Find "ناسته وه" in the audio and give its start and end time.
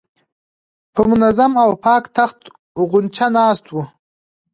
3.35-3.85